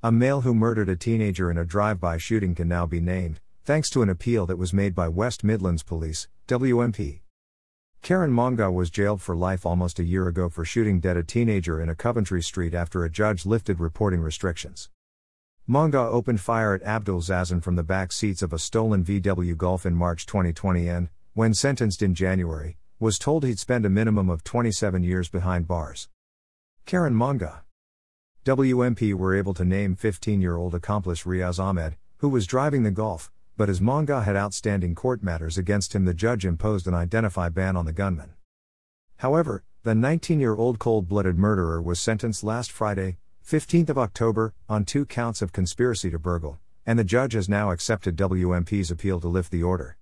A 0.00 0.12
male 0.12 0.42
who 0.42 0.54
murdered 0.54 0.88
a 0.88 0.94
teenager 0.94 1.50
in 1.50 1.58
a 1.58 1.64
drive 1.64 1.98
by 1.98 2.18
shooting 2.18 2.54
can 2.54 2.68
now 2.68 2.86
be 2.86 3.00
named, 3.00 3.40
thanks 3.64 3.90
to 3.90 4.00
an 4.00 4.08
appeal 4.08 4.46
that 4.46 4.56
was 4.56 4.72
made 4.72 4.94
by 4.94 5.08
West 5.08 5.42
Midlands 5.42 5.82
Police, 5.82 6.28
WMP. 6.46 7.22
Karen 8.00 8.30
Monga 8.30 8.70
was 8.70 8.90
jailed 8.90 9.20
for 9.20 9.34
life 9.34 9.66
almost 9.66 9.98
a 9.98 10.04
year 10.04 10.28
ago 10.28 10.48
for 10.48 10.64
shooting 10.64 11.00
dead 11.00 11.16
a 11.16 11.24
teenager 11.24 11.80
in 11.82 11.88
a 11.88 11.96
Coventry 11.96 12.40
street 12.40 12.74
after 12.74 13.02
a 13.02 13.10
judge 13.10 13.44
lifted 13.44 13.80
reporting 13.80 14.20
restrictions. 14.20 14.88
Monga 15.66 15.98
opened 15.98 16.40
fire 16.40 16.74
at 16.74 16.82
Abdul 16.84 17.20
Zazan 17.20 17.60
from 17.60 17.74
the 17.74 17.82
back 17.82 18.12
seats 18.12 18.40
of 18.40 18.52
a 18.52 18.58
stolen 18.60 19.04
VW 19.04 19.56
Golf 19.56 19.84
in 19.84 19.96
March 19.96 20.26
2020 20.26 20.86
and, 20.86 21.08
when 21.34 21.52
sentenced 21.52 22.02
in 22.02 22.14
January, 22.14 22.78
was 23.00 23.18
told 23.18 23.44
he'd 23.44 23.58
spend 23.58 23.84
a 23.84 23.90
minimum 23.90 24.30
of 24.30 24.44
27 24.44 25.02
years 25.02 25.28
behind 25.28 25.66
bars. 25.66 26.08
Karen 26.86 27.16
Monga 27.16 27.64
WMP 28.44 29.12
were 29.12 29.36
able 29.36 29.52
to 29.52 29.64
name 29.64 29.94
15 29.94 30.40
year 30.40 30.56
old 30.56 30.74
accomplice 30.74 31.24
Riaz 31.24 31.58
Ahmed, 31.58 31.96
who 32.18 32.28
was 32.28 32.46
driving 32.46 32.82
the 32.82 32.90
Golf, 32.90 33.30
but 33.58 33.68
as 33.68 33.80
Monga 33.80 34.22
had 34.22 34.36
outstanding 34.36 34.94
court 34.94 35.22
matters 35.22 35.58
against 35.58 35.94
him, 35.94 36.04
the 36.04 36.14
judge 36.14 36.46
imposed 36.46 36.86
an 36.86 36.94
identify 36.94 37.48
ban 37.48 37.76
on 37.76 37.84
the 37.84 37.92
gunman. 37.92 38.30
However, 39.18 39.64
the 39.82 39.94
19 39.94 40.40
year 40.40 40.54
old 40.54 40.78
cold 40.78 41.08
blooded 41.08 41.36
murderer 41.36 41.82
was 41.82 42.00
sentenced 42.00 42.42
last 42.42 42.72
Friday, 42.72 43.18
15th 43.46 43.90
of 43.90 43.98
October, 43.98 44.54
on 44.68 44.84
two 44.84 45.04
counts 45.04 45.42
of 45.42 45.52
conspiracy 45.52 46.08
to 46.10 46.18
burgle, 46.18 46.58
and 46.86 46.98
the 46.98 47.04
judge 47.04 47.34
has 47.34 47.48
now 47.48 47.70
accepted 47.70 48.16
WMP's 48.16 48.90
appeal 48.90 49.20
to 49.20 49.28
lift 49.28 49.50
the 49.50 49.62
order. 49.62 49.98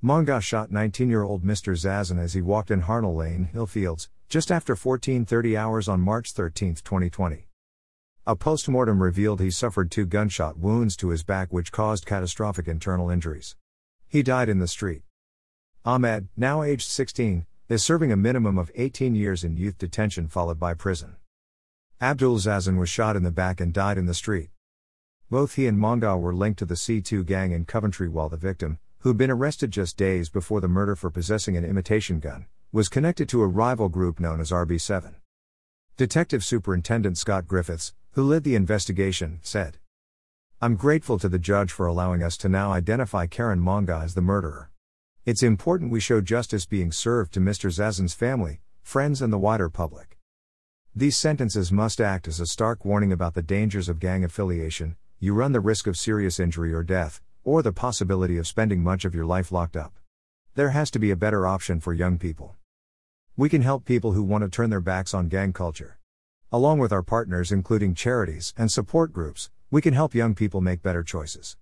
Monga 0.00 0.40
shot 0.40 0.70
19 0.70 1.08
year 1.08 1.22
old 1.22 1.42
Mr. 1.42 1.72
Zazan 1.74 2.20
as 2.20 2.34
he 2.34 2.42
walked 2.42 2.70
in 2.70 2.82
Harnall 2.82 3.16
Lane, 3.16 3.48
Hillfields, 3.52 4.08
just 4.28 4.52
after 4.52 4.74
1430 4.74 5.56
hours 5.56 5.88
on 5.88 6.00
March 6.00 6.32
13, 6.32 6.74
2020. 6.76 7.46
A 8.26 8.34
postmortem 8.34 9.02
revealed 9.02 9.42
he 9.42 9.50
suffered 9.50 9.90
two 9.90 10.06
gunshot 10.06 10.56
wounds 10.56 10.96
to 10.96 11.10
his 11.10 11.22
back 11.22 11.52
which 11.52 11.70
caused 11.70 12.06
catastrophic 12.06 12.66
internal 12.66 13.10
injuries. 13.10 13.54
He 14.08 14.22
died 14.22 14.48
in 14.48 14.60
the 14.60 14.66
street. 14.66 15.02
Ahmed, 15.84 16.28
now 16.34 16.62
aged 16.62 16.88
16, 16.88 17.44
is 17.68 17.84
serving 17.84 18.10
a 18.10 18.16
minimum 18.16 18.56
of 18.56 18.70
18 18.76 19.14
years 19.14 19.44
in 19.44 19.58
youth 19.58 19.76
detention 19.76 20.26
followed 20.26 20.58
by 20.58 20.72
prison. 20.72 21.16
Abdul 22.00 22.38
Zazan 22.38 22.78
was 22.78 22.88
shot 22.88 23.14
in 23.14 23.24
the 23.24 23.30
back 23.30 23.60
and 23.60 23.74
died 23.74 23.98
in 23.98 24.06
the 24.06 24.14
street. 24.14 24.48
Both 25.28 25.56
he 25.56 25.66
and 25.66 25.78
Monga 25.78 26.16
were 26.16 26.34
linked 26.34 26.60
to 26.60 26.64
the 26.64 26.76
C2 26.76 27.26
gang 27.26 27.52
in 27.52 27.66
Coventry 27.66 28.08
while 28.08 28.30
the 28.30 28.38
victim, 28.38 28.78
who'd 29.00 29.18
been 29.18 29.30
arrested 29.30 29.70
just 29.70 29.98
days 29.98 30.30
before 30.30 30.62
the 30.62 30.68
murder 30.68 30.96
for 30.96 31.10
possessing 31.10 31.58
an 31.58 31.64
imitation 31.66 32.20
gun, 32.20 32.46
was 32.72 32.88
connected 32.88 33.28
to 33.28 33.42
a 33.42 33.46
rival 33.46 33.90
group 33.90 34.18
known 34.18 34.40
as 34.40 34.50
RB7. 34.50 35.16
Detective 35.98 36.42
Superintendent 36.42 37.18
Scott 37.18 37.46
Griffiths, 37.46 37.92
who 38.14 38.22
led 38.22 38.44
the 38.44 38.54
investigation, 38.54 39.40
said. 39.42 39.76
I'm 40.60 40.76
grateful 40.76 41.18
to 41.18 41.28
the 41.28 41.38
judge 41.38 41.72
for 41.72 41.86
allowing 41.86 42.22
us 42.22 42.36
to 42.38 42.48
now 42.48 42.72
identify 42.72 43.26
Karen 43.26 43.62
Manga 43.62 44.00
as 44.04 44.14
the 44.14 44.22
murderer. 44.22 44.70
It's 45.26 45.42
important 45.42 45.90
we 45.90 45.98
show 45.98 46.20
justice 46.20 46.64
being 46.64 46.92
served 46.92 47.34
to 47.34 47.40
Mr. 47.40 47.72
Zazan's 47.72 48.14
family, 48.14 48.60
friends, 48.84 49.20
and 49.20 49.32
the 49.32 49.38
wider 49.38 49.68
public. 49.68 50.16
These 50.94 51.16
sentences 51.16 51.72
must 51.72 52.00
act 52.00 52.28
as 52.28 52.38
a 52.38 52.46
stark 52.46 52.84
warning 52.84 53.10
about 53.10 53.34
the 53.34 53.42
dangers 53.42 53.88
of 53.88 53.98
gang 53.98 54.22
affiliation. 54.22 54.94
You 55.18 55.34
run 55.34 55.50
the 55.50 55.58
risk 55.58 55.88
of 55.88 55.96
serious 55.96 56.38
injury 56.38 56.72
or 56.72 56.84
death, 56.84 57.20
or 57.42 57.62
the 57.62 57.72
possibility 57.72 58.38
of 58.38 58.46
spending 58.46 58.80
much 58.80 59.04
of 59.04 59.12
your 59.12 59.26
life 59.26 59.50
locked 59.50 59.76
up. 59.76 59.92
There 60.54 60.70
has 60.70 60.88
to 60.92 61.00
be 61.00 61.10
a 61.10 61.16
better 61.16 61.48
option 61.48 61.80
for 61.80 61.92
young 61.92 62.18
people. 62.18 62.54
We 63.36 63.48
can 63.48 63.62
help 63.62 63.84
people 63.84 64.12
who 64.12 64.22
want 64.22 64.44
to 64.44 64.48
turn 64.48 64.70
their 64.70 64.80
backs 64.80 65.14
on 65.14 65.26
gang 65.26 65.52
culture. 65.52 65.98
Along 66.54 66.78
with 66.78 66.92
our 66.92 67.02
partners, 67.02 67.50
including 67.50 67.96
charities 67.96 68.54
and 68.56 68.70
support 68.70 69.12
groups, 69.12 69.50
we 69.72 69.82
can 69.82 69.92
help 69.92 70.14
young 70.14 70.36
people 70.36 70.60
make 70.60 70.84
better 70.84 71.02
choices. 71.02 71.56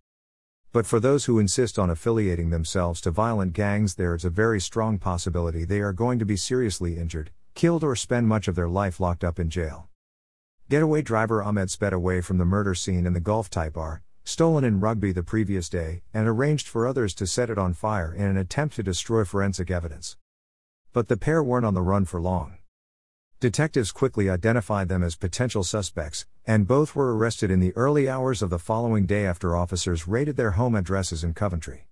But 0.70 0.84
for 0.84 1.00
those 1.00 1.24
who 1.24 1.38
insist 1.38 1.78
on 1.78 1.88
affiliating 1.88 2.50
themselves 2.50 3.00
to 3.00 3.10
violent 3.10 3.54
gangs, 3.54 3.94
there 3.94 4.14
is 4.14 4.22
a 4.22 4.28
very 4.28 4.60
strong 4.60 4.98
possibility 4.98 5.64
they 5.64 5.80
are 5.80 5.94
going 5.94 6.18
to 6.18 6.26
be 6.26 6.36
seriously 6.36 6.98
injured, 6.98 7.30
killed, 7.54 7.82
or 7.82 7.96
spend 7.96 8.28
much 8.28 8.48
of 8.48 8.54
their 8.54 8.68
life 8.68 9.00
locked 9.00 9.24
up 9.24 9.40
in 9.40 9.48
jail. 9.48 9.88
Getaway 10.68 11.00
driver 11.00 11.42
Ahmed 11.42 11.70
sped 11.70 11.94
away 11.94 12.20
from 12.20 12.36
the 12.36 12.44
murder 12.44 12.74
scene 12.74 13.06
in 13.06 13.14
the 13.14 13.18
Golf 13.18 13.48
Type 13.48 13.78
R, 13.78 14.02
stolen 14.24 14.62
in 14.62 14.78
Rugby 14.78 15.10
the 15.10 15.22
previous 15.22 15.70
day, 15.70 16.02
and 16.12 16.28
arranged 16.28 16.68
for 16.68 16.86
others 16.86 17.14
to 17.14 17.26
set 17.26 17.48
it 17.48 17.56
on 17.56 17.72
fire 17.72 18.12
in 18.12 18.26
an 18.26 18.36
attempt 18.36 18.76
to 18.76 18.82
destroy 18.82 19.24
forensic 19.24 19.70
evidence. 19.70 20.18
But 20.92 21.08
the 21.08 21.16
pair 21.16 21.42
weren't 21.42 21.64
on 21.64 21.72
the 21.72 21.80
run 21.80 22.04
for 22.04 22.20
long. 22.20 22.58
Detectives 23.42 23.90
quickly 23.90 24.30
identified 24.30 24.88
them 24.88 25.02
as 25.02 25.16
potential 25.16 25.64
suspects, 25.64 26.26
and 26.46 26.64
both 26.64 26.94
were 26.94 27.16
arrested 27.16 27.50
in 27.50 27.58
the 27.58 27.74
early 27.74 28.08
hours 28.08 28.40
of 28.40 28.50
the 28.50 28.58
following 28.60 29.04
day 29.04 29.26
after 29.26 29.56
officers 29.56 30.06
raided 30.06 30.36
their 30.36 30.52
home 30.52 30.76
addresses 30.76 31.24
in 31.24 31.34
Coventry. 31.34 31.88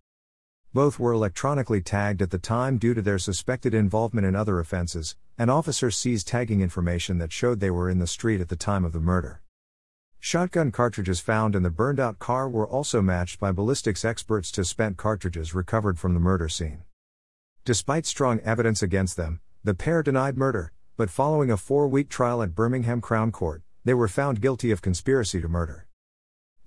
Both 0.72 1.00
were 1.00 1.10
electronically 1.10 1.80
tagged 1.80 2.22
at 2.22 2.30
the 2.30 2.38
time 2.38 2.78
due 2.78 2.94
to 2.94 3.02
their 3.02 3.18
suspected 3.18 3.74
involvement 3.74 4.28
in 4.28 4.36
other 4.36 4.60
offenses, 4.60 5.16
and 5.36 5.50
officers 5.50 5.96
seized 5.96 6.28
tagging 6.28 6.60
information 6.60 7.18
that 7.18 7.32
showed 7.32 7.58
they 7.58 7.72
were 7.72 7.90
in 7.90 7.98
the 7.98 8.06
street 8.06 8.40
at 8.40 8.48
the 8.48 8.54
time 8.54 8.84
of 8.84 8.92
the 8.92 9.00
murder. 9.00 9.42
Shotgun 10.20 10.70
cartridges 10.70 11.18
found 11.18 11.56
in 11.56 11.64
the 11.64 11.68
burned 11.68 11.98
out 11.98 12.20
car 12.20 12.48
were 12.48 12.68
also 12.68 13.02
matched 13.02 13.40
by 13.40 13.50
ballistics 13.50 14.04
experts 14.04 14.52
to 14.52 14.64
spent 14.64 14.96
cartridges 14.96 15.52
recovered 15.52 15.98
from 15.98 16.14
the 16.14 16.20
murder 16.20 16.48
scene. 16.48 16.84
Despite 17.64 18.06
strong 18.06 18.38
evidence 18.44 18.84
against 18.84 19.16
them, 19.16 19.40
the 19.64 19.74
pair 19.74 20.04
denied 20.04 20.36
murder, 20.36 20.72
but 21.00 21.08
following 21.08 21.50
a 21.50 21.56
four 21.56 21.88
week 21.88 22.10
trial 22.10 22.42
at 22.42 22.54
Birmingham 22.54 23.00
Crown 23.00 23.32
Court, 23.32 23.62
they 23.86 23.94
were 23.94 24.06
found 24.06 24.38
guilty 24.38 24.70
of 24.70 24.82
conspiracy 24.82 25.40
to 25.40 25.48
murder. 25.48 25.86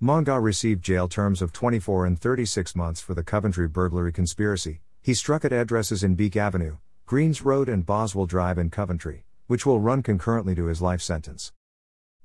Monga 0.00 0.40
received 0.40 0.82
jail 0.82 1.06
terms 1.06 1.40
of 1.40 1.52
24 1.52 2.04
and 2.04 2.18
36 2.18 2.74
months 2.74 3.00
for 3.00 3.14
the 3.14 3.22
Coventry 3.22 3.68
burglary 3.68 4.12
conspiracy. 4.12 4.80
He 5.00 5.14
struck 5.14 5.44
at 5.44 5.52
addresses 5.52 6.02
in 6.02 6.16
Beake 6.16 6.34
Avenue, 6.34 6.78
Greens 7.06 7.42
Road, 7.42 7.68
and 7.68 7.86
Boswell 7.86 8.26
Drive 8.26 8.58
in 8.58 8.70
Coventry, 8.70 9.24
which 9.46 9.64
will 9.64 9.78
run 9.78 10.02
concurrently 10.02 10.56
to 10.56 10.64
his 10.64 10.82
life 10.82 11.00
sentence. 11.00 11.52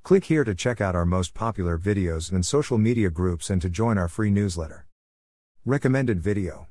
Click 0.02 0.25
here 0.25 0.44
to 0.44 0.56
check 0.56 0.81
out 0.81 0.96
our 0.96 1.06
most 1.06 1.36
popular 1.36 1.78
videos 1.78 2.31
and 2.31 2.44
social 2.44 2.80
media 2.80 3.12
groups 3.12 3.52
and 3.52 3.62
to 3.62 3.69
join 3.69 4.00
our 4.00 4.08
free 4.08 4.31
newsletter. 4.31 4.88
Recommended 5.64 6.22
video 6.22 6.66